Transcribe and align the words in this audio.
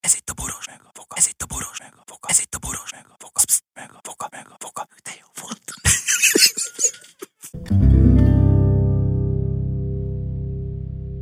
Ez 0.00 0.14
itt 0.16 0.30
a 0.30 0.34
boros 0.34 0.66
meg 0.66 0.80
a 0.84 0.90
foka. 0.94 1.16
Ez 1.16 1.26
itt 1.26 1.42
a 1.42 1.46
boros 1.46 1.78
meg 1.78 1.92
a 1.96 2.02
foka. 2.06 2.28
Ez 2.28 2.38
itt 2.40 2.54
a 2.54 2.58
boros 2.58 2.90
meg 2.92 3.04
a 3.08 3.14
foka. 3.18 3.40
Psz, 3.46 3.62
meg 3.74 3.90
a 3.92 4.00
foka, 4.02 4.28
meg 4.30 4.46
a 4.48 4.56
foka. 4.58 4.86
De 5.04 5.10
jó 5.20 5.26
volt. 5.42 5.64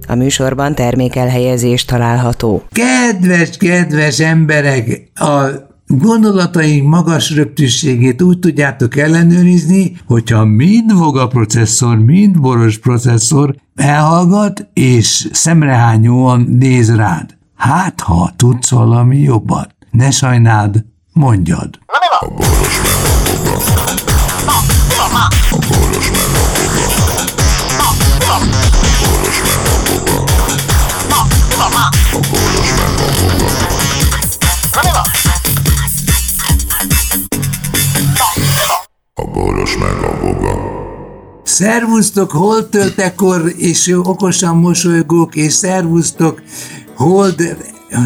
A 0.07 0.15
műsorban 0.15 0.75
termékelhelyezés 0.75 1.85
található. 1.85 2.63
Kedves, 2.71 3.57
kedves 3.57 4.21
emberek, 4.21 5.11
a 5.15 5.47
gondolataink 5.87 6.89
magas 6.89 7.31
röptűségét 7.31 8.23
úgy 8.23 8.39
tudjátok 8.39 8.97
ellenőrizni, 8.97 9.97
hogyha 10.07 10.45
mind 10.45 10.93
voga 10.93 11.29
processzor, 11.29 11.99
mind 11.99 12.41
boros 12.41 12.79
processzor 12.79 13.55
elhallgat, 13.75 14.69
és 14.73 15.29
szemrehányóan 15.33 16.41
néz 16.41 16.95
rád. 16.95 17.38
Hát, 17.59 18.01
ha 18.01 18.31
tudsz 18.37 18.71
valami 18.71 19.19
jobbat, 19.19 19.75
ne 19.91 20.11
sajnáld, 20.11 20.85
mondjad. 21.13 21.79
A 39.15 39.25
boros 39.33 39.77
meg 39.77 40.03
a 40.03 40.21
boga. 40.21 40.57
Szervusztok, 41.45 42.31
holdtöltekor, 42.31 43.53
és 43.57 43.93
okosan 44.03 44.57
mosolygók, 44.57 45.35
és 45.35 45.53
szervusztok, 45.53 46.43
hold, 46.99 47.57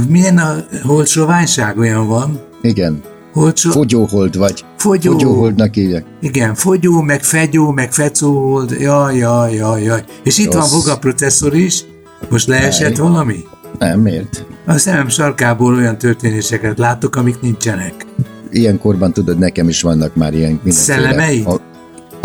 milyen 0.09 0.39
a 0.39 0.57
hold 0.83 1.07
soványság 1.07 1.79
olyan 1.79 2.07
van? 2.07 2.41
Igen. 2.63 3.03
Hold 3.33 3.57
so, 3.57 3.71
Fogyóhold 3.71 4.37
vagy. 4.37 4.65
Fogyó. 4.77 5.13
Fogyóholdnak 5.13 5.75
hívják. 5.75 6.05
igen, 6.21 6.55
fogyó, 6.55 7.01
meg 7.01 7.23
fegyó, 7.23 7.71
meg 7.71 7.93
fecóhold, 7.93 8.77
jaj, 8.81 9.17
jaj, 9.17 9.55
jaj, 9.55 9.83
jaj. 9.83 10.05
És 10.23 10.39
itt 10.39 10.53
van 10.53 10.61
Rossz. 10.61 10.73
Voga 10.73 10.99
processzor 10.99 11.55
is, 11.55 11.85
most 12.31 12.47
leesett 12.47 12.97
Nej. 12.97 13.09
valami? 13.09 13.45
Nem, 13.79 14.01
miért? 14.01 14.45
A 14.67 14.79
szemem 14.79 15.09
sarkából 15.09 15.75
olyan 15.75 15.99
történéseket 15.99 16.79
látok, 16.79 17.17
amik 17.17 17.41
nincsenek. 17.41 18.07
Ilyen 18.51 18.79
korban 18.79 19.13
tudod, 19.13 19.39
nekem 19.39 19.69
is 19.69 19.83
vannak 19.83 20.15
már 20.15 20.35
ilyen 20.35 20.61
mindenféle... 20.63 20.99
Szellemeid? 20.99 21.47
A, 21.47 21.61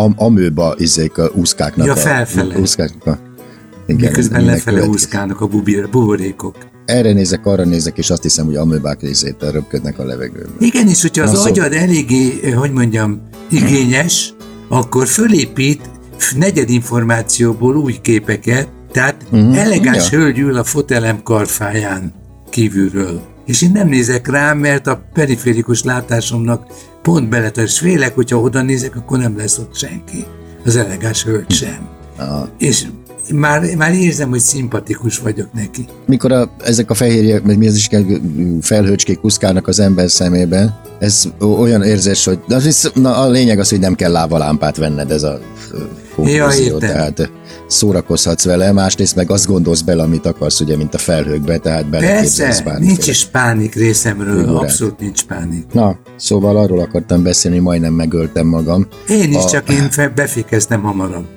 a, 0.04 0.10
amőba 0.16 0.76
izék 0.78 1.18
a 1.18 1.32
úszkáknak. 1.36 1.86
Ja, 1.86 1.92
a, 1.92 1.96
felfele. 1.96 2.58
Úszkáknak 2.60 3.06
a, 3.06 3.27
igen, 3.88 4.10
Miközben 4.10 4.46
lefele 4.46 4.86
úszkálnak 4.88 5.42
a 5.42 5.46
bubir, 5.48 5.90
buborékok. 5.90 6.56
Erre 6.86 7.14
nézek, 7.14 7.46
arra 7.46 7.64
nézek, 7.66 7.98
és 7.98 8.10
azt 8.10 8.22
hiszem, 8.24 8.46
hogy 8.46 8.56
amőbák 8.56 9.02
részét 9.02 9.36
röpködnek 9.52 10.00
a 10.00 10.04
levegőben. 10.06 10.56
Igen, 10.60 10.88
és 10.88 11.02
hogyha 11.02 11.24
az 11.24 11.32
Na, 11.32 11.38
szó- 11.38 11.50
agyad 11.50 11.74
eléggé, 11.74 12.52
hogy 12.52 12.72
mondjam, 12.72 13.22
igényes, 13.50 14.34
akkor 14.68 15.08
fölépít 15.08 15.82
negyed 16.38 16.70
információból 16.70 17.76
új 17.76 17.96
képeket, 18.02 18.68
tehát 18.92 19.26
Mhm, 19.32 19.54
elegáns 19.54 20.12
ja. 20.12 20.18
hölgy 20.20 20.40
ül 20.40 20.58
a 20.58 20.64
fotelem 20.64 21.24
karfáján 21.24 22.14
kívülről. 22.50 23.22
És 23.46 23.62
én 23.62 23.72
nem 23.72 23.88
nézek 23.88 24.28
rá, 24.28 24.54
mert 24.54 24.88
a 24.88 25.02
periférikus 25.14 25.84
látásomnak 25.84 26.66
pont 27.02 27.30
beletesz. 27.30 27.78
Félek, 27.78 28.16
hogyha 28.16 28.40
oda 28.40 28.62
nézek, 28.62 28.96
akkor 28.96 29.18
nem 29.18 29.38
lesz 29.38 29.58
ott 29.58 29.76
senki. 29.76 30.26
Az 30.66 30.76
elegáns 30.76 31.24
hölgy 31.24 31.52
sem. 31.52 31.88
Aha. 32.18 32.50
És 32.58 32.86
már, 33.34 33.76
már 33.76 33.94
érzem, 33.94 34.30
hogy 34.30 34.40
szimpatikus 34.40 35.20
vagyok 35.20 35.54
neki. 35.54 35.86
Mikor 36.06 36.32
a, 36.32 36.50
ezek 36.64 36.90
a 36.90 36.94
fehérje, 36.94 37.40
vagy 37.40 37.58
mi 37.58 37.68
az 37.68 37.76
is 37.76 37.90
felhőcskék 38.62 39.20
kuszkálnak 39.20 39.68
az 39.68 39.80
ember 39.80 40.10
szemében, 40.10 40.80
ez 41.00 41.24
olyan 41.40 41.84
érzés, 41.84 42.26
hogy 42.26 42.40
na, 42.94 43.18
a 43.18 43.30
lényeg 43.30 43.60
az, 43.60 43.70
hogy 43.70 43.80
nem 43.80 43.96
kell 43.96 44.12
lávalámpát 44.12 44.78
venned, 44.78 45.12
ez 45.12 45.24
a 45.24 45.40
konklúzió, 46.26 46.74
értem. 46.74 46.80
tehát 46.80 47.32
szórakozhatsz 47.68 48.44
vele, 48.46 48.72
másrészt 48.72 49.16
meg 49.16 49.32
azt 49.32 49.46
gondolsz 49.48 49.82
bele, 49.82 50.04
amit 50.04 50.26
akarsz, 50.26 50.60
ugye, 50.60 50.78
mint 50.78 50.94
a 50.94 50.98
felhőkbe, 50.98 51.58
tehát 51.58 51.90
beleképzelsz 51.90 52.62
Persze, 52.62 52.80
nincs 52.80 53.08
is 53.08 53.26
pánik 53.26 53.76
részemről, 53.76 54.40
figurát. 54.40 54.62
abszolút 54.62 55.00
nincs 55.00 55.24
pánik. 55.26 55.66
Na, 55.74 55.98
szóval 56.16 56.58
arról 56.58 56.80
akartam 56.80 57.24
beszélni, 57.24 57.60
majdnem 57.60 57.94
megöltem 57.94 58.48
magam. 58.48 58.88
Én 59.10 59.30
is, 59.30 59.44
A- 59.44 59.50
csak 59.50 59.70
én 59.70 59.90
befékeztem 60.16 60.82
hamarabb. 60.82 61.26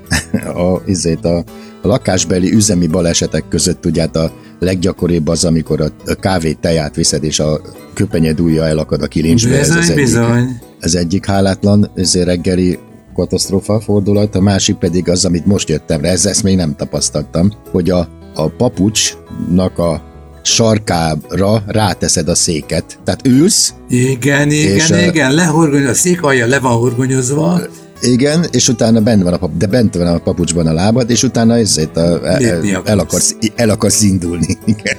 A, 0.64 0.82
izét, 0.86 1.24
a, 1.24 1.36
a 1.82 1.86
lakásbeli 1.88 2.52
üzemi 2.52 2.86
balesetek 2.86 3.44
között 3.48 3.86
ugye 3.86 4.00
hát 4.00 4.16
a 4.16 4.32
leggyakoribb 4.58 5.28
az, 5.28 5.44
amikor 5.44 5.80
a, 5.80 6.14
kávét, 6.20 6.58
teját 6.58 6.94
viszed, 6.94 7.24
és 7.24 7.40
a 7.40 7.60
köpenyed 7.94 8.40
ujja 8.40 8.66
elakad 8.66 9.02
a 9.02 9.06
kilincsbe. 9.06 9.58
ez, 9.58 9.70
az 9.70 9.74
Bizony, 9.76 9.90
egyik, 9.92 10.04
bizony. 10.04 10.58
ez 10.80 10.94
egyik 10.94 11.26
hálátlan 11.26 11.90
ezért 11.94 12.26
reggeli 12.26 12.78
katasztrófa 13.20 13.80
fordulat, 13.80 14.34
a 14.34 14.40
másik 14.40 14.76
pedig 14.76 15.08
az, 15.08 15.24
amit 15.24 15.46
most 15.46 15.68
jöttem 15.68 16.00
rá, 16.00 16.10
ez, 16.10 16.26
ezt 16.26 16.42
még 16.42 16.56
nem 16.56 16.76
tapasztaltam, 16.76 17.52
hogy 17.70 17.90
a, 17.90 18.08
a 18.34 18.48
papucsnak 18.48 19.78
a 19.78 20.02
sarkára 20.42 21.62
ráteszed 21.66 22.28
a 22.28 22.34
széket. 22.34 22.98
Tehát 23.04 23.26
ülsz, 23.26 23.74
Igen, 23.88 24.50
igen, 24.50 24.74
És, 24.74 24.90
igen, 25.06 25.34
lehorgony, 25.34 25.86
a 25.86 25.94
szék 25.94 26.22
alja 26.22 26.46
le 26.46 26.58
van 26.58 26.72
horgonyozva, 26.72 27.60
Igen, 28.02 28.46
és 28.50 28.68
utána 28.68 29.00
bent 29.00 29.22
van 29.22 29.32
a, 29.32 29.36
pap, 29.36 29.56
de 29.56 29.66
bent 29.66 29.94
van 29.94 30.06
a 30.06 30.18
papucsban 30.18 30.66
a 30.66 30.72
lábad, 30.72 31.10
és 31.10 31.22
utána 31.22 31.56
ezért 31.56 31.96
a, 31.96 32.26
el, 32.26 32.38
Lépni 32.38 32.70
el, 32.70 32.76
akarsz. 32.76 32.88
el, 32.90 32.98
akarsz, 32.98 33.36
el 33.56 33.70
akarsz 33.70 34.02
indulni. 34.02 34.58
Igen. 34.64 34.96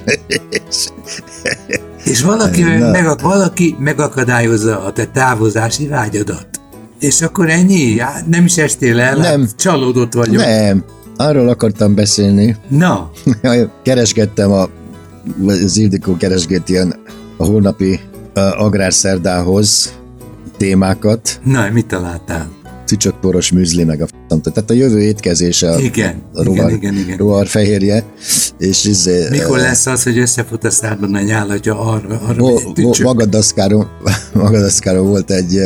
És- 0.68 0.88
és 2.04 2.22
valaki, 2.22 2.62
Na. 2.62 2.90
meg, 2.90 3.20
valaki 3.22 3.76
megakadályozza 3.78 4.84
a 4.84 4.92
te 4.92 5.06
távozási 5.06 5.86
vágyadat. 5.86 6.46
És 7.02 7.22
akkor 7.22 7.50
ennyi? 7.50 8.00
Nem 8.26 8.44
is 8.44 8.56
estél 8.56 9.00
el? 9.00 9.16
Nem. 9.16 9.40
Hát 9.40 9.56
Csalódott 9.56 10.12
vagyok. 10.12 10.44
Nem, 10.44 10.84
arról 11.16 11.48
akartam 11.48 11.94
beszélni. 11.94 12.56
Na, 12.68 13.10
Keresgettem 13.82 14.52
a, 14.52 14.68
az 15.46 15.76
Ildikó 15.76 16.16
keresgét 16.16 16.68
ilyen 16.68 16.94
a 17.36 17.44
holnapi 17.44 18.00
uh, 18.34 18.60
agrárszerdához 18.62 19.92
témákat, 20.56 21.40
na, 21.44 21.68
mit 21.72 21.86
találtál? 21.86 22.50
tücsökporos 22.92 23.52
műzli, 23.52 23.84
meg 23.84 24.00
a 24.00 24.06
f***om. 24.06 24.40
Tehát 24.40 24.70
a 24.70 24.74
jövő 24.74 25.00
étkezése 25.00 25.70
a, 25.70 25.78
Igen, 25.78 26.22
a 26.34 26.42
rovar, 26.42 26.70
igen, 26.70 26.92
igen, 26.92 26.94
igen. 27.04 27.16
rovar 27.16 27.46
fehérje, 27.46 28.04
és 28.58 28.84
izé, 28.84 29.28
Mikor 29.30 29.58
eh, 29.58 29.64
lesz 29.64 29.86
az, 29.86 30.02
hogy 30.02 30.18
összefut 30.18 30.64
a 30.64 30.70
szádban 30.70 31.14
a 31.14 31.20
nyál, 31.20 31.46
hogyha 31.46 31.78
arra, 31.78 32.20
arra 32.28 32.34
vo- 32.38 32.74
tücsök? 32.74 33.06
Magadaszkáron, 33.06 33.86
Magadaszkáron 34.32 35.06
volt 35.06 35.30
egy, 35.30 35.60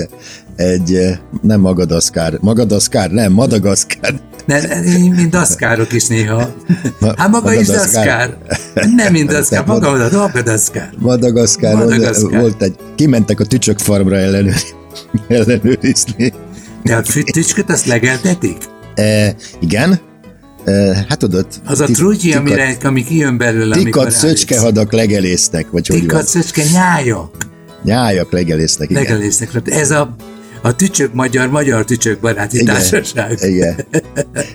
egy, 0.57 0.95
eh, 0.95 1.19
nem 1.43 1.61
Magadaszkár, 1.61 2.39
Magadaszkár, 2.41 3.11
nem, 3.11 3.33
Madagaszkár. 3.33 4.21
Ne, 4.47 4.61
ne, 4.61 4.99
mint 4.99 5.31
daszkárok 5.31 5.93
is 5.93 6.07
néha. 6.07 6.55
Hát 7.17 7.29
maga 7.29 7.53
is 7.53 7.67
Madagaszkár. 7.67 8.39
daszkár. 8.49 8.89
Nem 8.97 9.13
mint 9.13 9.31
daszkár, 9.31 9.67
maga 9.67 9.91
oda, 9.91 10.19
maga 10.19 10.43
daszkár. 10.43 10.91
Madagaszkáron 10.99 11.79
Madagaszkár. 11.79 12.41
volt 12.41 12.63
egy, 12.63 12.75
kimentek 12.95 13.41
a 13.41 13.45
tücsök 13.45 13.79
farmra 13.79 14.17
ellenőr, 14.17 14.63
ellenőrizni. 15.29 16.33
De 16.83 16.97
a 16.97 17.03
tücsköt 17.33 17.71
azt 17.71 17.87
legeltetik? 17.87 18.57
E, 18.95 19.35
igen, 19.61 20.01
e, 20.65 20.73
hát 21.09 21.19
tudod, 21.19 21.47
Az 21.65 21.81
a 21.81 21.87
trutyi, 21.87 22.33
amire, 22.33 22.77
ami 22.83 23.05
kijön 23.05 23.37
belőle, 23.37 23.77
Tikat 23.77 24.11
szöcskehadak 24.11 24.93
legelésznek, 24.93 25.71
vagy 25.71 25.87
hogy. 25.87 26.01
Tikat, 26.01 26.27
szöcske, 26.27 26.63
nyájak. 26.73 27.37
Nyájak 27.83 28.33
legelésznek, 28.33 28.91
igen. 28.91 29.03
Legelésznek. 29.03 29.51
Ez 29.65 29.91
a, 29.91 30.17
a 30.63 30.77
tücsök 30.77 31.15
magyar, 31.15 31.49
magyar 31.49 31.85
tücsök 31.85 32.21
baráti 32.21 32.59
Igen. 32.61 32.75
társaság. 32.75 33.39
Igen. 33.43 33.77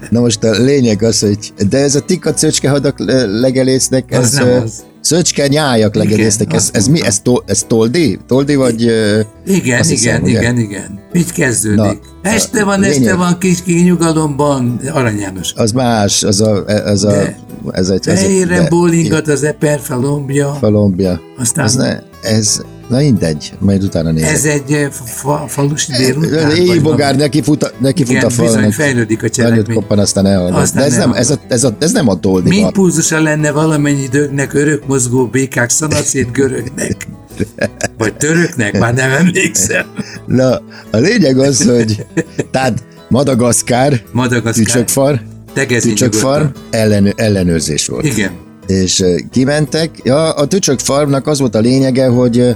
Na 0.09 0.19
most 0.19 0.43
a 0.43 0.51
lényeg 0.51 1.03
az, 1.03 1.19
hogy 1.19 1.53
de 1.69 1.77
ez 1.77 1.95
a 1.95 1.99
tikat 1.99 2.37
szöcskehadak 2.37 2.99
le- 2.99 3.25
legelésznek, 3.25 4.05
Az 4.11 4.17
ez 4.25 4.33
nem 4.33 4.61
az. 4.63 4.83
szöcske 5.01 5.47
nyájak 5.47 5.95
legelésznek, 5.95 6.53
ez, 6.53 6.69
ez 6.73 6.87
mi? 6.87 7.01
Ez, 7.05 7.19
to, 7.19 7.35
ez 7.45 7.63
toldi? 7.67 8.19
Toldi 8.27 8.55
vagy... 8.55 8.81
Igen, 9.45 9.79
azt 9.79 9.91
igen, 9.91 10.03
hiszem, 10.03 10.21
ugye? 10.23 10.39
igen, 10.39 10.57
igen. 10.57 10.99
Így 11.13 11.31
kezdődik. 11.31 11.77
Na, 12.23 12.29
este 12.29 12.63
van, 12.63 12.83
este 12.83 12.99
lényeg- 12.99 13.17
van, 13.17 13.37
kis 13.39 13.63
kinyugalomban, 13.63 14.79
Arany 14.93 15.19
János. 15.19 15.53
Az 15.55 15.71
más, 15.71 16.23
az 16.23 16.41
a, 16.41 16.63
ez 16.67 17.03
a, 17.03 17.11
De 17.11 17.35
ez 17.71 17.89
egy... 17.89 18.45
De- 18.47 18.67
bólingat 18.69 19.27
az 19.27 19.43
eper 19.43 19.79
felombja. 19.79 20.57
Kolumbia. 20.59 21.21
Aztán 21.37 21.65
Ez, 21.65 21.75
ne, 21.75 21.99
ez, 22.21 22.61
na 22.91 22.97
mindegy, 22.97 23.53
majd 23.59 23.83
utána 23.83 24.11
nézek. 24.11 24.29
ez 24.31 24.45
egy 24.45 24.71
eh, 24.71 24.89
fa, 24.91 25.45
falusi 25.47 25.91
délután. 25.91 26.47
vagy 26.47 26.57
Éjbogár, 26.57 26.97
valami. 26.97 27.17
neki 27.17 27.41
fut 27.41 27.63
a, 27.63 27.71
neki 27.77 28.03
fut 28.05 28.23
a 28.23 28.27
bizony, 28.27 28.47
falnak. 28.47 28.71
fejlődik 28.73 29.17
a 29.17 29.21
Nagyot 29.21 29.35
cselekmény. 29.35 29.75
koppan, 29.75 29.99
aztán 29.99 30.25
elhal. 30.25 30.53
Aztán 30.53 30.81
De 30.81 30.87
ez 30.87 30.97
nem, 30.97 31.11
ez, 31.13 31.29
a, 31.29 31.39
ez, 31.47 31.63
a, 31.63 31.75
ez 31.79 31.91
nem 31.91 32.07
a 32.07 32.19
toldi 32.19 32.49
Mi 32.49 32.57
impulzusa 32.57 33.21
lenne 33.21 33.51
valamennyi 33.51 34.07
dögnek 34.07 34.53
örök 34.53 34.87
mozgó 34.87 35.25
békák 35.25 35.69
szanaszét 35.69 36.31
görögnek? 36.31 37.07
Vagy 37.97 38.13
töröknek? 38.17 38.79
Már 38.79 38.93
nem 38.93 39.11
emlékszem. 39.11 39.85
Na, 40.25 40.61
a 40.91 40.97
lényeg 40.97 41.37
az, 41.39 41.65
hogy 41.65 42.05
tehát 42.51 42.83
Madagaszkár, 43.09 44.01
Madagaszkár. 44.11 44.65
tücsökfar, 44.65 45.21
tücsökfar, 45.81 46.51
ellen, 46.69 47.13
ellenőrzés 47.15 47.87
volt. 47.87 48.05
Igen. 48.05 48.31
és 48.67 48.99
ö, 48.99 49.15
kimentek. 49.31 49.89
Ja, 50.03 50.31
a 50.33 50.45
tücsök 50.47 50.79
farmnak 50.79 51.27
az 51.27 51.39
volt 51.39 51.55
a 51.55 51.59
lényege, 51.59 52.07
hogy 52.07 52.55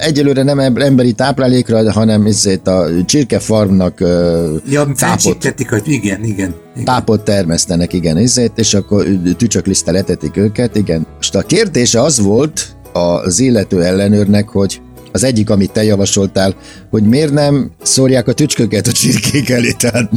egyelőre 0.00 0.42
nem 0.42 0.58
em- 0.58 0.78
emberi 0.78 1.12
táplálékra, 1.12 1.92
hanem 1.92 2.26
ezért 2.26 2.68
a 2.68 2.86
csirke 3.04 3.38
farmnak 3.38 4.00
ö, 4.00 4.54
Ja, 4.70 4.92
tápot, 4.98 5.54
hogy 5.68 5.82
igen, 5.84 6.24
igen. 6.24 6.54
igen. 6.74 6.84
tápot 6.84 7.24
termesztenek, 7.24 7.92
igen, 7.92 8.16
ezért, 8.16 8.58
és 8.58 8.74
akkor 8.74 9.06
tücsöklisztel 9.36 9.96
etetik 9.96 10.36
őket, 10.36 10.76
igen. 10.76 11.06
Most 11.16 11.34
a 11.34 11.42
kérdése 11.42 12.02
az 12.02 12.20
volt 12.20 12.76
az 12.92 13.40
illető 13.40 13.82
ellenőrnek, 13.82 14.48
hogy 14.48 14.80
az 15.12 15.24
egyik, 15.24 15.50
amit 15.50 15.72
te 15.72 15.84
javasoltál, 15.84 16.54
hogy 16.90 17.02
miért 17.02 17.32
nem 17.32 17.70
szórják 17.82 18.28
a 18.28 18.32
tücsköket 18.32 18.86
a 18.86 18.92
csirkék 18.92 19.50
elé, 19.50 19.72
tehát 19.78 20.10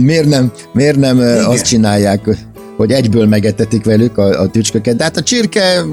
miért 0.00 0.28
nem, 0.28 0.52
miért 0.72 0.96
nem 0.96 1.16
Igen. 1.16 1.44
azt 1.44 1.64
csinálják, 1.64 2.36
hogy 2.76 2.90
egyből 2.90 3.26
megetetik 3.26 3.84
velük 3.84 4.18
a, 4.18 4.40
a 4.40 4.48
tücsköket. 4.48 4.96
De 4.96 5.04
hát 5.04 5.16
a 5.16 5.22
csirke 5.22 5.84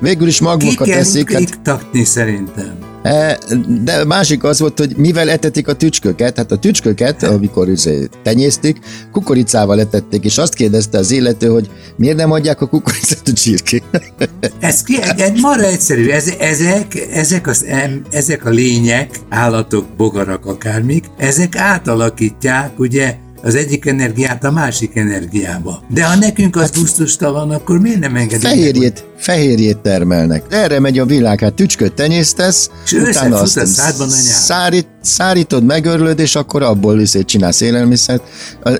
végül 0.00 0.26
is 0.26 0.38
Ki 0.38 0.44
magmukat 0.44 0.86
kell 0.86 0.96
teszik. 0.96 1.32
Hát, 1.32 1.40
iktatni 1.40 2.04
szerintem. 2.04 2.88
E, 3.02 3.38
De 3.84 4.04
másik 4.04 4.44
az 4.44 4.60
volt, 4.60 4.78
hogy 4.78 4.96
mivel 4.96 5.30
etetik 5.30 5.68
a 5.68 5.72
tücsköket, 5.72 6.36
hát 6.36 6.52
a 6.52 6.56
tücsköket, 6.56 7.22
amikor 7.22 7.68
izé 7.68 8.08
tenyésztik, 8.22 8.78
kukoricával 9.12 9.80
etették, 9.80 10.24
és 10.24 10.38
azt 10.38 10.54
kérdezte 10.54 10.98
az 10.98 11.10
illető, 11.10 11.48
hogy 11.48 11.70
miért 11.96 12.16
nem 12.16 12.30
adják 12.30 12.60
a 12.60 12.66
kukoricát 12.66 13.28
a 13.28 13.32
csirkének. 13.32 14.12
Ez, 14.60 14.82
ki, 14.82 14.98
ez 15.16 15.40
marra 15.40 15.64
egyszerű. 15.64 16.08
Ez, 16.08 16.32
ezek, 16.38 17.08
ezek, 17.12 17.46
az, 17.46 17.66
ezek 18.10 18.44
a 18.44 18.50
lények, 18.50 19.10
állatok, 19.28 19.86
bogarak, 19.96 20.46
akármik, 20.46 21.04
ezek 21.16 21.56
átalakítják, 21.56 22.78
ugye, 22.78 23.16
az 23.42 23.54
egyik 23.54 23.86
energiát 23.86 24.44
a 24.44 24.50
másik 24.50 24.96
energiába. 24.96 25.82
De 25.88 26.04
ha 26.04 26.16
nekünk 26.16 26.56
az 26.56 26.70
gusztustalan, 26.70 27.50
akkor 27.50 27.78
miért 27.80 27.98
nem 27.98 28.16
engedünk? 28.16 28.42
meg, 28.42 28.52
Fehérjét, 28.52 29.04
fehérjét 29.16 29.78
termelnek. 29.78 30.44
Erre 30.48 30.80
megy 30.80 30.98
a 30.98 31.04
világ, 31.04 31.40
hát 31.40 31.54
tücsköt 31.54 31.92
tenyésztesz, 31.92 32.70
És 32.84 32.92
összefut 32.92 33.32
a 33.32 33.66
szádban 33.66 34.08
a 34.08 34.10
szárít, 34.10 34.86
szárítod, 35.02 35.64
megörlöd, 35.64 36.18
és 36.18 36.34
akkor 36.34 36.62
abból 36.62 37.00
is 37.00 37.16
csinálsz 37.24 37.60
élelmiszert. 37.60 38.22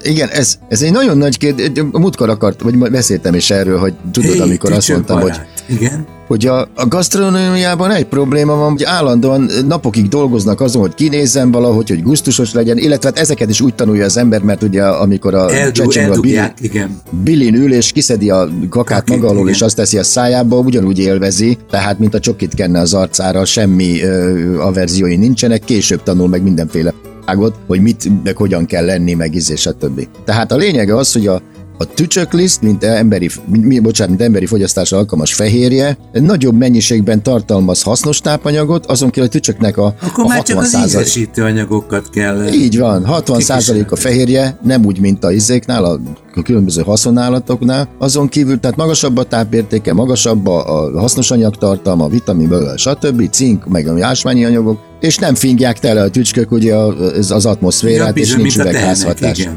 Igen, 0.03 0.29
ez, 0.29 0.59
ez 0.69 0.83
egy 0.83 0.93
nagyon 0.93 1.19
nagy 1.19 1.39
kérdés. 1.39 1.69
Múltkor 1.93 2.29
akart, 2.29 2.61
vagy 2.61 2.79
beszéltem 2.79 3.35
is 3.35 3.51
erről, 3.51 3.79
hogy 3.79 3.95
tudod, 4.13 4.33
Hé, 4.33 4.39
amikor 4.41 4.73
azt 4.73 4.89
mondtam, 4.89 5.21
hogy 5.21 5.31
tücsőbarát. 5.31 5.65
Igen. 5.67 6.19
Hogy 6.31 6.47
a, 6.47 6.61
a 6.75 6.89
gasztronómiában 6.89 7.91
egy 7.91 8.05
probléma 8.05 8.55
van, 8.55 8.71
hogy 8.71 8.83
állandóan 8.85 9.51
napokig 9.67 10.09
dolgoznak 10.09 10.61
azon, 10.61 10.81
hogy 10.81 10.95
kinézzen 10.95 11.51
valahogy, 11.51 11.89
hogy 11.89 12.03
gusztusos 12.03 12.53
legyen, 12.53 12.79
illetve 12.79 13.09
hát 13.09 13.19
ezeket 13.19 13.51
is 13.51 13.61
úgy 13.61 13.75
tanulja 13.75 14.05
az 14.05 14.17
ember, 14.17 14.43
mert 14.43 14.63
ugye 14.63 14.83
amikor 14.83 15.35
a 15.35 15.71
csecsemő 15.73 16.07
a 16.07 16.09
eldugják, 16.09 16.59
igen. 16.61 17.01
Billin 17.25 17.55
ül 17.55 17.73
és 17.73 17.93
kiszedi 17.93 18.31
a 18.31 18.49
kakát 18.69 18.99
Kakit, 19.05 19.17
maga 19.17 19.29
alól, 19.33 19.49
és 19.49 19.63
azt 19.63 19.77
teszi 19.77 19.99
a 19.99 20.03
szájába, 20.03 20.59
ugyanúgy 20.59 20.99
élvezi, 20.99 21.59
tehát 21.71 21.99
mint 21.99 22.15
a 22.15 22.21
csokit 22.21 22.55
kenne 22.55 22.81
az 22.81 22.95
arcára, 22.95 23.45
semmi 23.45 24.03
ö, 24.03 24.61
averziói 24.61 25.17
nincsenek, 25.17 25.65
később 25.65 26.03
tanul 26.03 26.29
meg 26.29 26.43
mindenféle 26.43 26.95
ágot, 27.25 27.55
hogy 27.67 27.81
mit, 27.81 28.25
meg 28.25 28.37
hogyan 28.37 28.67
kell 28.67 28.85
lenni, 28.85 29.15
meg 29.15 29.37
a 29.65 29.73
többi. 29.73 30.09
Tehát 30.25 30.53
a 30.53 30.57
lényege 30.57 30.97
az, 30.97 31.13
hogy 31.13 31.27
a 31.27 31.43
a 31.81 31.85
tücsökliszt, 31.85 32.63
mint 32.63 32.85
emberi, 32.85 33.31
mi, 33.47 33.79
bocsánat, 33.79 34.11
mint 34.11 34.23
emberi 34.23 34.47
fogyasztásra 34.47 34.97
alkalmas 34.99 35.35
fehérje, 35.35 35.97
nagyobb 36.13 36.55
mennyiségben 36.55 37.23
tartalmaz 37.23 37.83
hasznos 37.83 38.21
tápanyagot, 38.21 38.87
azon 38.87 39.11
kívül 39.11 39.29
a 39.29 39.33
tücsöknek 39.33 39.77
a, 39.77 39.95
Akkor 40.03 40.25
a 40.25 40.27
már 40.27 40.43
csak 40.43 40.57
60 40.59 40.83
az 40.83 40.91
százalék- 40.91 41.39
anyagokat 41.39 42.11
kell. 42.11 42.49
így 42.53 42.79
van, 42.79 43.07
60 43.07 43.41
a 43.89 43.97
fehérje, 43.97 44.59
nem 44.63 44.85
úgy, 44.85 45.01
mint 45.01 45.25
a 45.25 45.33
izéknál, 45.33 45.85
a 45.85 46.01
különböző 46.43 46.83
haszonállatoknál. 46.83 47.89
Azon 47.99 48.29
kívül, 48.29 48.61
tehát 48.61 48.77
magasabb 48.77 49.17
a 49.17 49.25
tápértéke, 49.25 49.93
magasabb 49.93 50.47
a, 50.47 50.91
hasznos 51.01 51.31
anyagtartalma, 51.31 52.05
a 52.05 52.09
vitamin, 52.09 52.77
stb., 52.77 53.31
cink, 53.31 53.67
meg 53.67 53.89
a 53.89 54.05
ásványi 54.05 54.45
anyagok, 54.45 54.79
és 55.01 55.17
nem 55.17 55.35
fingják 55.35 55.79
tele 55.79 56.03
a 56.03 56.11
tücskök 56.11 56.51
ugye 56.51 56.75
az, 56.75 57.31
az 57.31 57.47
atmoszférát, 57.47 58.17
és 58.17 58.23
bizony, 58.23 58.41
nincs 58.41 58.57
üvegházhatás. 58.57 59.49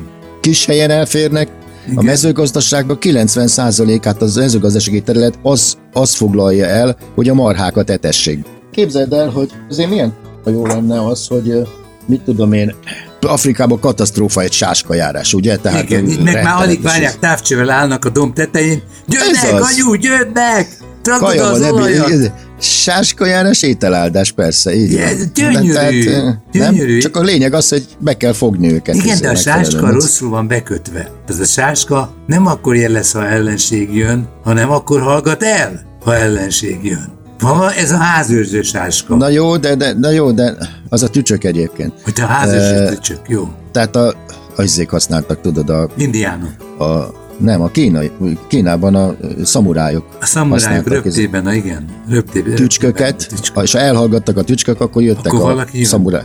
Kis 0.41 0.65
helyen 0.65 0.89
elférnek, 0.89 1.61
a 1.87 1.91
Igen. 1.91 2.05
mezőgazdaságban 2.05 2.97
90%-át 3.01 4.21
az 4.21 4.35
mezőgazdasági 4.35 5.01
terület 5.01 5.39
az, 5.41 5.77
az 5.93 6.13
foglalja 6.15 6.65
el, 6.65 6.97
hogy 7.15 7.29
a 7.29 7.33
marhákat 7.33 7.89
etessék. 7.89 8.45
Képzeld 8.71 9.13
el, 9.13 9.29
hogy 9.29 9.51
azért 9.69 9.89
milyen 9.89 10.13
jó 10.45 10.65
lenne 10.65 11.05
az, 11.05 11.27
hogy 11.27 11.53
mit 12.05 12.21
tudom 12.21 12.53
én, 12.53 12.75
Afrikában 13.21 13.79
katasztrófa 13.79 14.41
egy 14.41 14.51
sáskajárás, 14.51 15.33
ugye? 15.33 15.57
Tehát 15.57 15.83
Igen, 15.83 16.03
meg 16.03 16.43
már 16.43 16.61
alig 16.61 16.81
várják, 16.81 17.19
távcsővel 17.19 17.69
állnak 17.69 18.05
a 18.05 18.09
domb 18.09 18.33
tetején. 18.33 18.81
Gyönnek, 19.07 19.61
anyu, 19.61 19.95
gyönnek! 19.95 20.67
Kaja 21.03 21.49
van, 21.49 21.63
ebbé- 21.63 22.31
olajat! 22.63 22.83
igen, 22.83 23.03
sáskajárás 23.03 23.61
ételáldás, 23.61 24.31
persze, 24.31 24.75
így 24.75 24.99
van. 24.99 25.31
gyönyörű, 25.33 25.73
De 25.73 25.89
ö, 25.91 26.29
gyönyörű. 26.51 26.91
Nem, 26.91 26.99
csak 26.99 27.15
a 27.15 27.21
lényeg 27.21 27.53
az, 27.53 27.69
hogy 27.69 27.85
be 27.99 28.17
kell 28.17 28.33
fogni 28.33 28.71
őket. 28.71 28.95
Igen, 28.95 29.19
de 29.21 29.29
a 29.29 29.35
sáska 29.35 29.91
rosszul 29.91 30.29
van 30.29 30.47
bekötve. 30.47 31.11
Ez 31.27 31.39
a 31.39 31.45
sáska 31.45 32.13
nem 32.27 32.47
akkor 32.47 32.75
jel 32.75 32.91
lesz, 32.91 33.11
ha 33.13 33.27
ellenség 33.27 33.95
jön, 33.95 34.27
hanem 34.43 34.71
akkor 34.71 35.01
hallgat 35.01 35.43
el, 35.43 35.81
ha 36.03 36.15
ellenség 36.15 36.79
jön. 36.83 37.21
Ha 37.39 37.73
ez 37.73 37.91
a 37.91 37.97
házőrző 37.97 38.61
sáska. 38.61 39.15
Na 39.15 39.29
jó, 39.29 39.57
de, 39.57 39.75
de, 39.75 39.93
na 39.93 40.09
jó, 40.09 40.31
de 40.31 40.55
az 40.89 41.03
a 41.03 41.07
tücsök 41.07 41.43
egyébként. 41.43 41.93
Hogy 42.03 42.21
a 42.21 42.25
házőrző 42.25 42.95
tücsök, 42.95 43.19
jó. 43.27 43.49
Tehát 43.71 43.95
a, 43.95 44.15
a 44.55 44.61
izzék 44.61 44.89
használtak, 44.89 45.41
tudod, 45.41 45.69
a, 45.69 45.89
Indiánok. 45.97 46.49
a 46.79 47.21
nem, 47.37 47.61
a 47.61 47.67
kínai, 47.67 48.11
Kínában 48.47 48.95
a 48.95 49.15
szamurájok 49.43 50.05
A 50.21 50.55
ez- 50.55 50.83
röptében, 50.83 51.43
na 51.43 51.53
igen. 51.53 51.85
Röptében. 52.09 52.55
tücsköket, 52.55 53.15
Tücsköket. 53.29 53.63
és 53.63 53.71
ha 53.71 53.79
elhallgattak 53.79 54.37
a 54.37 54.43
tücskök, 54.43 54.81
akkor 54.81 55.01
jöttek 55.01 55.25
Akkor 55.33 55.39
a 55.39 55.43
valaki 55.53 55.77
jön. 55.77 55.85
szamuráj. 55.87 56.23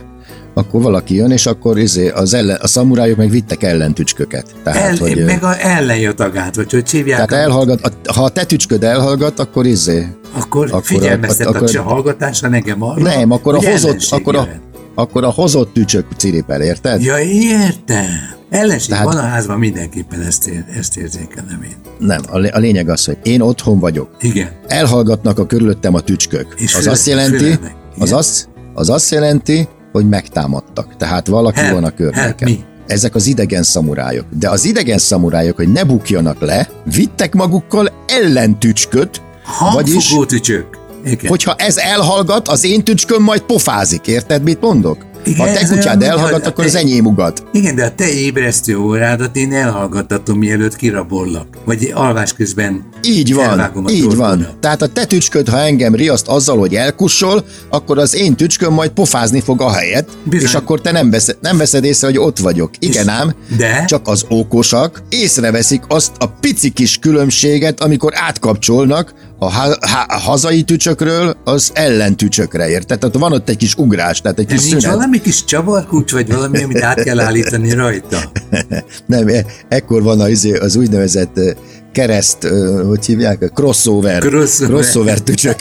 Akkor 0.53 0.81
valaki 0.81 1.15
jön, 1.15 1.31
és 1.31 1.45
akkor 1.45 1.77
izé, 1.77 2.09
az 2.09 2.33
ellen, 2.33 2.57
a 2.61 2.67
szamurájok 2.67 3.17
meg 3.17 3.29
vittek 3.29 3.63
ellentücsköket. 3.63 4.45
Tehát, 4.63 4.83
El, 4.83 4.95
hogy, 5.07 5.23
meg 5.25 5.43
a 5.43 5.59
ellenjatagát, 5.65 6.55
vagy 6.55 6.71
hogy 6.71 6.89
hívják. 6.89 7.27
tehát 7.27 7.45
elhallgat, 7.45 7.81
a, 7.81 8.13
ha 8.13 8.23
a 8.23 8.29
te 8.29 8.43
tücsköd 8.43 8.83
elhallgat, 8.83 9.39
akkor 9.39 9.65
izé, 9.65 10.07
akkor, 10.31 10.65
akkor- 10.67 10.85
figyelmeztet 10.85 11.47
akkor- 11.47 11.75
a 11.75 11.81
hallgatásra 11.81 12.49
engem 12.51 12.83
arra, 12.83 13.01
nem, 13.01 13.31
akkor 13.31 13.55
a 13.55 13.69
hozott, 13.69 14.07
akkor 14.09 14.35
a, 14.35 14.47
akkor 14.95 15.23
a 15.23 15.29
hozott 15.31 15.73
tücsök 15.73 16.05
ciripel, 16.17 16.61
érted? 16.61 17.01
Ja, 17.03 17.19
értem. 17.19 18.05
Ellenség 18.49 18.89
Tehát- 18.89 19.05
van 19.05 19.17
a 19.17 19.21
házban, 19.21 19.59
mindenképpen 19.59 20.21
ezt, 20.21 20.47
ér, 20.47 20.63
ezt 20.77 20.97
érzékelem 20.97 21.63
én. 21.63 21.75
Nem, 21.99 22.21
a, 22.29 22.37
lé- 22.37 22.51
a 22.53 22.59
lényeg 22.59 22.89
az, 22.89 23.05
hogy 23.05 23.17
én 23.23 23.41
otthon 23.41 23.79
vagyok, 23.79 24.09
Igen. 24.19 24.49
elhallgatnak 24.67 25.39
a 25.39 25.45
körülöttem 25.45 25.93
a 25.93 25.99
tücskök. 25.99 26.53
És 26.57 26.75
az 26.75 26.87
azt 26.87 27.07
jelenti, 27.07 27.59
az 27.99 28.11
azt, 28.11 28.49
az 28.73 28.89
azt 28.89 29.11
jelenti, 29.11 29.67
hogy 29.91 30.09
megtámadtak. 30.09 30.95
Tehát 30.97 31.27
valaki 31.27 31.59
Help, 31.59 31.73
van 31.73 31.83
a 31.83 31.85
help 31.85 31.97
környéken. 31.97 32.49
me. 32.51 32.67
Ezek 32.87 33.15
az 33.15 33.25
idegen 33.27 33.63
szamurájok. 33.63 34.25
De 34.39 34.49
az 34.49 34.65
idegen 34.65 34.97
szamurájok, 34.97 35.55
hogy 35.55 35.71
ne 35.71 35.83
bukjanak 35.83 36.39
le, 36.41 36.69
vittek 36.95 37.33
magukkal 37.33 37.91
ellentücsköt, 38.07 39.21
vagyis, 39.73 40.15
tücsök. 40.27 40.65
Igen. 41.05 41.29
hogyha 41.29 41.55
ez 41.57 41.77
elhallgat, 41.77 42.47
az 42.47 42.63
én 42.63 42.83
tücsköm 42.83 43.23
majd 43.23 43.41
pofázik. 43.41 44.07
Érted, 44.07 44.43
mit 44.43 44.61
mondok? 44.61 45.05
Igen, 45.25 45.47
ha 45.47 45.53
te 45.53 45.65
kutyád 45.65 46.03
elhallgat, 46.03 46.45
akkor 46.45 46.65
az 46.65 46.75
enyém 46.75 47.05
ugat. 47.05 47.43
Igen, 47.51 47.75
de 47.75 47.85
a 47.85 47.95
te 47.95 48.09
ébresztő 48.09 48.77
órádat 48.77 49.35
én 49.35 49.53
elhallgattatom, 49.53 50.37
mielőtt 50.37 50.75
kirabollak. 50.75 51.47
Vagy 51.65 51.91
alvás 51.93 52.33
közben 52.33 52.83
Így 53.01 53.33
van, 53.33 53.71
így 53.89 54.15
van. 54.15 54.47
Tehát 54.59 54.81
a 54.81 54.87
te 54.87 55.05
tücsköd, 55.05 55.49
ha 55.49 55.59
engem 55.59 55.95
riaszt 55.95 56.27
azzal, 56.27 56.57
hogy 56.57 56.75
elkussol, 56.75 57.45
akkor 57.69 57.97
az 57.97 58.15
én 58.15 58.35
tücsköm 58.35 58.73
majd 58.73 58.89
pofázni 58.89 59.39
fog 59.41 59.61
a 59.61 59.71
helyet, 59.71 60.09
Bizony. 60.23 60.47
és 60.47 60.53
akkor 60.53 60.81
te 60.81 60.91
nem 60.91 61.09
veszed, 61.09 61.37
nem 61.41 61.57
veszed 61.57 61.83
észre, 61.83 62.07
hogy 62.07 62.17
ott 62.17 62.39
vagyok. 62.39 62.71
Igen 62.79 63.03
És- 63.05 63.11
ám, 63.11 63.33
de? 63.57 63.85
csak 63.85 64.07
az 64.07 64.25
okosak 64.29 65.03
észreveszik 65.09 65.81
azt 65.87 66.11
a 66.17 66.27
pici 66.27 66.69
kis 66.69 66.97
különbséget, 66.97 67.81
amikor 67.81 68.11
átkapcsolnak 68.15 69.13
a, 69.39 69.51
ha- 69.51 69.77
ha- 69.87 70.05
a 70.07 70.17
hazai 70.19 70.63
tücsökről 70.63 71.37
az 71.43 71.71
ellentücsökre, 71.73 72.69
érted? 72.69 72.99
Tehát 72.99 73.15
van 73.15 73.31
ott 73.31 73.49
egy 73.49 73.57
kis 73.57 73.75
ugrás, 73.75 74.21
tehát 74.21 74.39
egy 74.39 74.45
De 74.45 74.53
kis 74.55 74.63
szünet. 74.63 74.81
Valami 75.09 75.29
kis 75.29 75.43
csavarkulcs, 75.43 76.11
vagy 76.11 76.31
valami, 76.31 76.63
amit 76.63 76.81
át 76.81 77.03
kell 77.03 77.19
állítani 77.19 77.73
rajta? 77.73 78.17
Nem, 79.05 79.27
e- 79.27 79.45
ekkor 79.67 80.03
van 80.03 80.19
az, 80.19 80.47
az 80.59 80.75
úgynevezett 80.75 81.39
kereszt, 81.91 82.47
hogy 82.87 83.05
hívják, 83.05 83.51
crossover. 83.53 84.19
Crossover. 84.21 84.69
crossover 84.69 85.19
tücsök. 85.19 85.55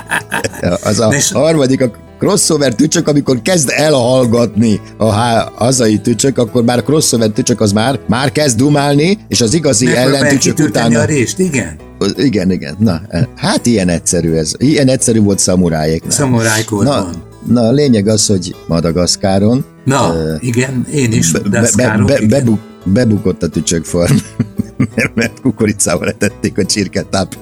az 0.82 1.00
a 1.00 1.14
És- 1.14 1.32
harmadik, 1.32 1.80
a 1.80 1.90
crossover 2.18 2.74
tücsök, 2.74 3.08
amikor 3.08 3.42
kezd 3.42 3.70
elhallgatni 3.74 4.80
a 4.96 5.12
hazai 5.54 5.98
tücsök, 5.98 6.38
akkor 6.38 6.64
már 6.64 6.78
a 6.78 6.82
crossover 6.82 7.28
tücsök 7.28 7.60
az 7.60 7.72
már, 7.72 7.98
már 8.08 8.32
kezd 8.32 8.56
dumálni, 8.56 9.18
és 9.28 9.40
az 9.40 9.54
igazi 9.54 9.84
Megpróbálják 9.84 10.20
ellentücsök 10.22 10.58
utána... 10.58 11.00
a 11.00 11.04
rést, 11.04 11.38
igen? 11.38 11.76
Igen, 12.16 12.50
igen. 12.50 12.76
Na, 12.78 13.00
hát 13.36 13.66
ilyen 13.66 13.88
egyszerű 13.88 14.32
ez. 14.32 14.52
Ilyen 14.58 14.88
egyszerű 14.88 15.20
volt 15.20 15.38
szamurájéknál. 15.38 16.10
Szamurájkorban. 16.10 17.28
Na, 17.46 17.60
a 17.60 17.72
lényeg 17.72 18.08
az, 18.08 18.26
hogy 18.26 18.54
Madagaszkáron 18.66 19.64
Na, 19.84 20.14
igen, 20.40 20.86
én 20.92 21.12
is, 21.12 21.32
be, 21.32 21.38
de 21.38 21.60
be, 21.76 21.96
be, 22.06 22.16
igen. 22.16 22.28
bebuk, 22.28 22.60
bebukott 22.84 23.42
a 23.42 23.48
tücsökfarm. 23.48 24.16
mert, 24.94 25.14
mert 25.14 25.40
kukoricával 25.40 26.08
etették 26.08 26.58
a 26.58 26.64
csirketáp 26.64 27.36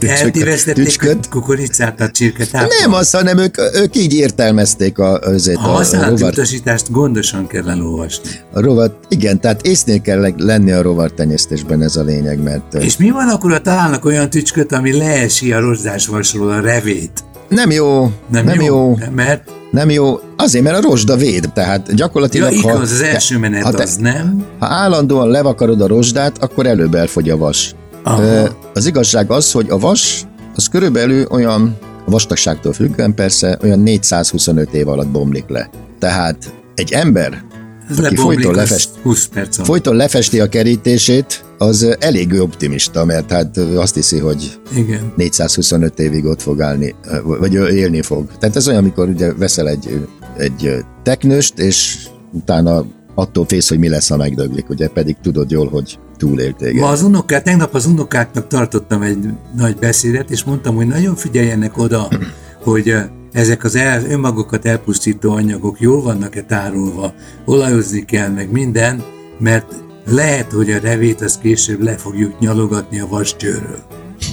Eltévesztették 0.00 0.84
tücsköt. 0.84 1.28
kukoricát 1.28 2.00
a 2.00 2.10
csirketáppal. 2.10 2.68
Nem 2.80 2.92
az, 2.92 3.10
hanem 3.10 3.38
ők, 3.38 3.58
ők 3.74 3.96
így 3.96 4.14
értelmezték 4.14 4.98
a, 4.98 5.18
azért 5.18 5.58
A 5.58 5.76
a, 5.76 6.08
rovar, 6.08 6.30
utasítást 6.30 6.90
gondosan 6.90 7.46
kell 7.46 7.68
elolvasni. 7.68 8.30
a 8.52 8.60
rovar. 8.60 8.98
Igen, 9.08 9.40
tehát 9.40 9.66
észnél 9.66 10.00
kell 10.00 10.32
lenni 10.36 10.70
a 10.70 10.82
rovartenyésztésben 10.82 11.82
ez 11.82 11.96
a 11.96 12.02
lényeg, 12.02 12.42
mert 12.42 12.74
És 12.74 12.96
mi 12.96 13.10
van 13.10 13.28
akkor, 13.28 13.50
ha 13.50 13.58
találnak 13.60 14.04
olyan 14.04 14.30
tücsköt, 14.30 14.72
ami 14.72 14.98
leesi 14.98 15.52
a 15.52 15.60
rozsdás 15.60 16.06
vasról 16.06 16.50
a 16.50 16.60
revét? 16.60 17.24
Nem 17.54 17.70
jó, 17.70 18.10
Nem, 18.30 18.44
nem 18.44 18.60
jó, 18.60 18.64
jó 18.64 18.98
Mert 19.14 19.50
nem 19.70 19.90
jó. 19.90 20.18
Azért, 20.36 20.64
mert 20.64 20.76
a 20.76 20.80
rozsda 20.88 21.16
véd, 21.16 21.50
tehát 21.54 21.88
ja, 21.88 21.94
gyakorlatilag, 21.94 22.52
igaz, 22.52 22.70
ha, 22.72 22.78
az 22.78 23.00
első 23.00 23.38
menet 23.38 23.62
ha 23.62 23.70
te- 23.70 23.82
az, 23.82 23.96
nem? 23.96 24.44
ha 24.58 24.66
állandóan 24.66 25.28
levakarod 25.28 25.80
a 25.80 25.86
rozsdát, 25.86 26.42
akkor 26.42 26.66
előbb 26.66 26.94
elfogy 26.94 27.30
a 27.30 27.36
vas. 27.36 27.74
Aha. 28.02 28.48
Az 28.74 28.86
igazság 28.86 29.30
az, 29.30 29.52
hogy 29.52 29.66
a 29.70 29.78
vas, 29.78 30.22
az 30.54 30.66
körülbelül 30.68 31.26
olyan, 31.30 31.76
a 32.06 32.10
vastagságtól 32.10 32.72
függően 32.72 33.14
persze, 33.14 33.58
olyan 33.62 33.78
425 33.78 34.72
év 34.74 34.88
alatt 34.88 35.08
bomlik 35.08 35.44
le. 35.48 35.70
Tehát 35.98 36.36
egy 36.74 36.92
ember, 36.92 37.42
Ez 37.90 37.98
aki 37.98 38.16
folyton 38.16 38.54
lefest- 38.54 38.90
20 39.02 39.26
perc 39.26 39.56
alatt. 39.56 39.68
folyton 39.68 39.96
lefesti 39.96 40.40
a 40.40 40.48
kerítését, 40.48 41.44
az 41.62 41.96
elég 42.00 42.40
optimista, 42.40 43.04
mert 43.04 43.30
hát 43.30 43.56
azt 43.56 43.94
hiszi, 43.94 44.18
hogy 44.18 44.60
Igen. 44.76 45.12
425 45.16 45.98
évig 45.98 46.24
ott 46.24 46.42
fog 46.42 46.60
állni, 46.60 46.94
vagy 47.24 47.54
élni 47.54 48.02
fog. 48.02 48.26
Tehát 48.38 48.56
ez 48.56 48.68
olyan, 48.68 48.80
amikor 48.80 49.08
ugye 49.08 49.34
veszel 49.34 49.68
egy, 49.68 50.06
egy 50.36 50.84
teknőst, 51.02 51.58
és 51.58 52.06
utána 52.32 52.84
attól 53.14 53.44
félsz, 53.46 53.68
hogy 53.68 53.78
mi 53.78 53.88
lesz, 53.88 54.08
ha 54.08 54.16
megdöglik, 54.16 54.68
ugye 54.68 54.88
pedig 54.88 55.16
tudod 55.22 55.50
jól, 55.50 55.68
hogy 55.68 55.98
túlélt 56.16 56.56
téged. 56.56 56.80
Ma 56.80 56.88
az 56.88 57.02
unokák, 57.02 57.42
tegnap 57.42 57.74
az 57.74 57.86
unokáknak 57.86 58.46
tartottam 58.46 59.02
egy 59.02 59.28
nagy 59.56 59.76
beszédet, 59.76 60.30
és 60.30 60.44
mondtam, 60.44 60.74
hogy 60.74 60.86
nagyon 60.86 61.14
figyeljenek 61.14 61.78
oda, 61.78 62.08
hogy 62.62 62.94
ezek 63.32 63.64
az 63.64 63.76
el, 63.76 64.04
önmagukat 64.04 64.66
elpusztító 64.66 65.32
anyagok 65.32 65.80
jól 65.80 66.02
vannak-e 66.02 66.42
tárolva, 66.42 67.14
olajozni 67.44 68.04
kell, 68.04 68.28
meg 68.28 68.50
minden, 68.50 69.02
mert 69.38 69.74
lehet, 70.04 70.52
hogy 70.52 70.70
a 70.70 70.78
revét 70.78 71.20
az 71.20 71.38
később 71.38 71.82
le 71.82 71.96
fogjuk 71.96 72.38
nyalogatni 72.38 73.00
a 73.00 73.06
vascsőről. 73.06 73.78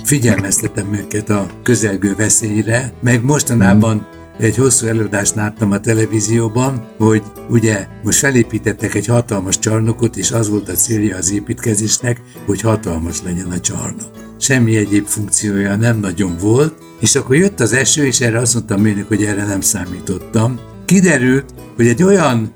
Figyelmeztetem 0.03 0.93
őket 0.93 1.29
a 1.29 1.47
közelgő 1.63 2.15
veszélyre, 2.15 2.93
meg 3.01 3.23
mostanában 3.23 4.07
egy 4.39 4.55
hosszú 4.55 4.87
előadást 4.87 5.35
láttam 5.35 5.71
a 5.71 5.79
televízióban, 5.79 6.87
hogy 6.97 7.23
ugye 7.49 7.87
most 8.03 8.19
felépítettek 8.19 8.95
egy 8.95 9.05
hatalmas 9.05 9.59
csarnokot, 9.59 10.17
és 10.17 10.31
az 10.31 10.49
volt 10.49 10.69
a 10.69 10.73
célja 10.73 11.17
az 11.17 11.31
építkezésnek, 11.31 12.21
hogy 12.45 12.61
hatalmas 12.61 13.21
legyen 13.21 13.51
a 13.51 13.59
csarnok. 13.59 14.11
Semmi 14.39 14.75
egyéb 14.77 15.05
funkciója 15.05 15.75
nem 15.75 15.99
nagyon 15.99 16.37
volt, 16.37 16.73
és 16.99 17.15
akkor 17.15 17.35
jött 17.35 17.59
az 17.59 17.73
eső, 17.73 18.05
és 18.05 18.19
erre 18.19 18.39
azt 18.39 18.53
mondtam 18.53 18.81
mérnök, 18.81 19.07
hogy 19.07 19.23
erre 19.23 19.45
nem 19.45 19.61
számítottam. 19.61 20.59
Kiderült, 20.85 21.53
hogy 21.75 21.87
egy 21.87 22.03
olyan 22.03 22.51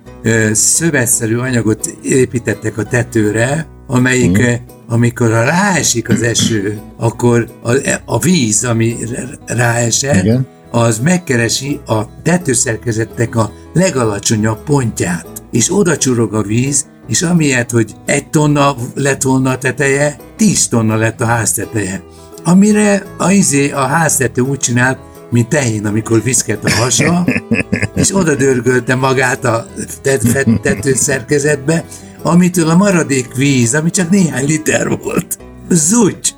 szövetszerű 0.51 1.38
anyagot 1.38 1.98
építettek 2.03 2.77
a 2.77 2.84
tetőre, 2.84 3.68
amelyik, 3.88 4.42
mm. 4.42 4.53
amikor 4.88 5.30
ráesik 5.30 6.10
az 6.10 6.22
eső, 6.22 6.80
akkor 6.98 7.48
a, 7.63 7.72
a 8.06 8.20
víz, 8.20 8.63
ami 8.63 8.96
ráesett, 9.46 10.24
Igen. 10.24 10.48
az 10.72 11.00
megkeresi 11.00 11.80
a 11.86 12.22
tetőszerkezetnek 12.22 13.36
a 13.36 13.51
legalacsonyabb 13.74 14.63
pontját, 14.63 15.27
és 15.51 15.74
oda 15.77 15.98
csurog 15.98 16.34
a 16.34 16.42
víz, 16.42 16.86
és 17.08 17.22
amiatt, 17.22 17.70
hogy 17.70 17.96
egy 18.06 18.30
tonna 18.30 18.75
lett 18.96 19.22
volna 19.22 19.50
a 19.50 19.58
teteje, 19.58 20.18
10 20.36 20.68
tonna 20.68 20.96
lett 20.96 21.22
a 21.22 21.25
ház 21.25 21.51
teteje. 21.51 22.03
Amire 22.44 23.03
a, 23.18 23.32
izé, 23.32 23.72
a 23.72 23.86
háztető 23.86 24.42
úgy 24.42 24.60
csinált, 24.60 24.98
mint 25.32 25.48
tehén, 25.48 25.86
amikor 25.86 26.24
viszket 26.24 26.65
a 26.65 26.72
hasa, 26.82 27.25
és 28.03 28.15
oda 28.15 28.36
dörgölte 28.36 28.95
magát 28.95 29.45
a 29.45 29.67
tet- 30.01 30.27
fet- 30.27 30.62
tetőszerkezetbe, 30.62 31.86
amitől 32.24 32.69
a 32.69 32.75
maradék 32.75 33.36
víz, 33.36 33.74
ami 33.74 33.89
csak 33.89 34.10
néhány 34.10 34.45
liter 34.45 35.00
volt, 35.03 35.38
zúgy, 35.69 36.36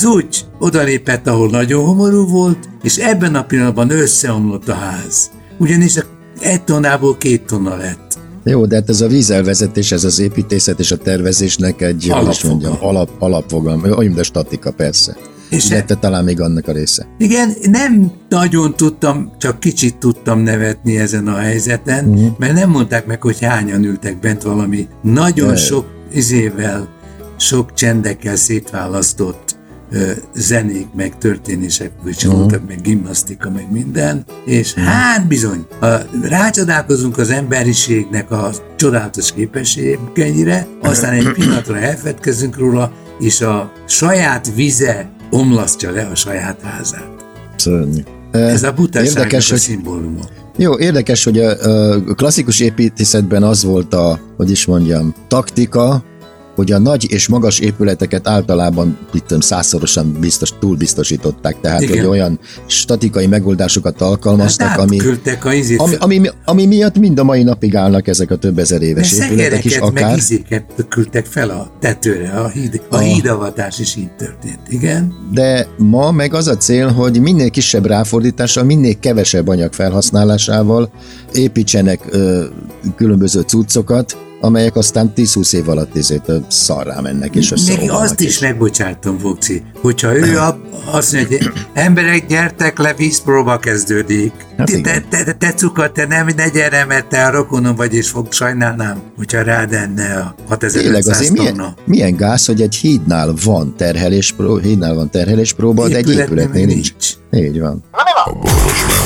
zúgy, 0.00 0.44
odalépett, 0.58 1.26
ahol 1.26 1.50
nagyon 1.50 1.84
homorú 1.84 2.28
volt, 2.28 2.58
és 2.82 2.96
ebben 2.96 3.34
a 3.34 3.44
pillanatban 3.44 3.90
összeomlott 3.90 4.68
a 4.68 4.74
ház. 4.74 5.30
Ugyanis 5.58 5.94
egy 6.40 6.64
tonnából 6.64 7.16
két 7.16 7.42
tonna 7.46 7.76
lett. 7.76 8.18
Jó, 8.44 8.66
de 8.66 8.74
hát 8.74 8.88
ez 8.88 9.00
a 9.00 9.06
vízelvezetés, 9.08 9.92
ez 9.92 10.04
az 10.04 10.18
építészet 10.18 10.78
és 10.78 10.90
a 10.90 10.96
tervezésnek 10.96 11.80
egy, 11.80 12.10
Alapfogalom. 12.10 12.58
mondjam, 12.58 12.88
alap, 12.88 13.10
alapfogalom, 13.18 13.82
olyan, 13.96 14.18
a 14.18 14.22
statika 14.22 14.70
persze. 14.72 15.16
És 15.50 15.70
e- 15.70 15.82
te 15.82 15.94
talán 15.94 16.24
még 16.24 16.40
annak 16.40 16.68
a 16.68 16.72
része. 16.72 17.06
Igen, 17.18 17.52
nem 17.70 18.10
nagyon 18.28 18.74
tudtam, 18.76 19.32
csak 19.38 19.60
kicsit 19.60 19.96
tudtam 19.96 20.40
nevetni 20.40 20.98
ezen 20.98 21.28
a 21.28 21.36
helyzeten, 21.36 22.04
Mhm. 22.04 22.14
uh-huh. 22.14 22.38
mert 22.38 22.52
nem 22.54 22.70
mondták 22.70 23.06
meg, 23.06 23.22
hogy 23.22 23.40
hányan 23.44 23.84
ültek 23.84 24.20
bent 24.20 24.42
valami 24.42 24.88
nagyon 25.02 25.48
De- 25.48 25.56
sok 25.56 25.86
izével, 26.12 26.88
sok 27.38 27.72
csendekkel 27.74 28.36
szétválasztott 28.36 29.54
ö, 29.90 30.10
zenék, 30.34 30.86
meg 30.96 31.18
történések, 31.18 31.90
Mhm. 31.96 32.02
hogy 32.04 32.24
voltak, 32.26 32.66
meg 32.66 32.80
gimnasztika, 32.80 33.50
meg 33.50 33.72
minden, 33.72 34.24
és 34.44 34.74
hát 34.74 35.26
bizony, 35.26 35.66
a, 35.80 35.86
rácsodálkozunk 36.22 37.18
az 37.18 37.30
emberiségnek 37.30 38.30
a 38.30 38.50
csodálatos 38.76 39.32
képességeire, 39.32 40.66
aztán 40.82 41.12
egy 41.12 41.32
pillanatra 41.38 41.78
elfedkezünk 41.78 42.56
róla, 42.58 42.92
és 43.20 43.40
a 43.40 43.72
saját 43.88 44.54
vize 44.54 45.10
omlasztja 45.30 45.90
le 45.90 46.08
a 46.12 46.14
saját 46.14 46.60
házát. 46.62 47.10
Szörnyű. 47.56 48.00
Ez 48.30 48.62
a 48.62 48.72
butaságnak 48.72 49.16
Érdekes, 49.16 49.48
a 49.48 49.52
hogy 49.52 49.60
szimbóluma. 49.60 50.24
Jó, 50.56 50.78
érdekes, 50.78 51.24
hogy 51.24 51.38
a, 51.38 51.50
a 51.94 52.14
klasszikus 52.14 52.60
építészetben 52.60 53.42
az 53.42 53.64
volt 53.64 53.94
a, 53.94 54.20
hogy 54.36 54.50
is 54.50 54.66
mondjam, 54.66 55.14
taktika, 55.28 56.04
hogy 56.56 56.72
a 56.72 56.78
nagy 56.78 57.06
és 57.10 57.28
magas 57.28 57.58
épületeket 57.58 58.28
általában 58.28 58.98
itt 59.12 59.26
tudom, 59.26 59.40
százszorosan 59.40 60.16
biztos, 60.20 60.52
túlbiztosították, 60.60 61.60
tehát 61.60 61.80
Igen. 61.80 61.98
hogy 61.98 62.06
olyan 62.06 62.38
statikai 62.66 63.26
megoldásokat 63.26 64.00
alkalmaztak, 64.00 64.68
Hát 64.68 64.78
ami, 64.78 64.98
a 64.98 65.48
ami, 65.76 65.94
ami, 65.98 66.28
ami 66.44 66.66
miatt 66.66 66.98
mind 66.98 67.18
a 67.18 67.24
mai 67.24 67.42
napig 67.42 67.76
állnak 67.76 68.08
ezek 68.08 68.30
a 68.30 68.36
több 68.36 68.58
ezer 68.58 68.82
éves 68.82 69.12
épületek 69.12 69.64
is, 69.64 69.72
szekereket, 69.72 69.94
meg 69.94 70.02
akár. 70.02 70.16
izéket 70.16 70.86
küldtek 70.88 71.26
fel 71.26 71.50
a 71.50 71.70
tetőre, 71.80 72.30
a, 72.30 72.48
híd, 72.48 72.80
a 72.90 72.96
A- 72.96 72.98
hídavatás 72.98 73.78
is 73.78 73.96
így 73.96 74.10
történt, 74.10 74.60
igen? 74.68 75.14
De 75.32 75.66
ma 75.78 76.10
meg 76.10 76.34
az 76.34 76.46
a 76.46 76.56
cél, 76.56 76.88
hogy 76.88 77.20
minél 77.20 77.50
kisebb 77.50 77.86
ráfordítással, 77.86 78.64
minél 78.64 78.98
kevesebb 79.00 79.48
anyag 79.48 79.72
felhasználásával 79.72 80.90
építsenek 81.32 82.00
ö, 82.10 82.44
különböző 82.96 83.40
cuccokat, 83.40 84.16
amelyek 84.40 84.76
aztán 84.76 85.12
10-20 85.16 85.52
év 85.54 85.68
alatt 85.68 85.96
ezért 85.96 86.28
ö, 86.28 86.36
szarrá 86.48 87.00
mennek 87.00 87.34
és 87.34 87.48
Neki 87.48 87.60
összeomlanak. 87.62 88.02
azt 88.02 88.20
is 88.20 88.38
megbocsátom, 88.38 89.18
Vokci, 89.18 89.62
hogyha 89.80 90.16
ő 90.16 90.38
a, 90.38 90.58
azt 90.90 91.12
mondja, 91.12 91.38
hogy 91.38 91.52
emberek, 91.74 92.26
gyertek 92.26 92.78
le, 92.78 92.94
vízpróba 92.94 93.58
kezdődik. 93.58 94.32
Hát 94.58 94.66
te, 94.82 95.00
te, 95.08 95.24
te, 95.24 95.32
te, 95.32 95.52
cuka, 95.54 95.92
te 95.92 96.06
nem, 96.06 96.28
ne 96.36 96.48
gyere, 96.48 96.84
mert 96.84 97.06
te 97.08 97.24
a 97.26 97.30
rokonom 97.30 97.76
vagy, 97.76 97.94
és 97.94 98.08
fog 98.08 98.32
sajnálnám, 98.32 99.02
hogyha 99.16 99.42
rád 99.42 99.72
enne 99.72 100.02
a 100.14 100.34
Tényleg 100.58 101.02
6500 101.02 101.06
azért 101.08 101.32
milyen, 101.32 101.54
tonna. 101.54 101.74
milyen 101.84 102.16
gáz, 102.16 102.44
hogy 102.46 102.62
egy 102.62 102.74
hídnál 102.74 103.34
van 103.44 103.74
terheléspróba, 103.76 104.60
hídnál 104.60 104.94
van 104.94 105.10
terheléspróba, 105.10 105.88
de 105.88 105.96
egy 105.96 106.10
Épületnél 106.10 106.66
nincs. 106.66 106.92
nincs. 107.30 107.46
Így 107.48 107.60
van. 107.60 107.84
A 108.24 108.32
boros 108.32 108.84
meg 108.86 109.05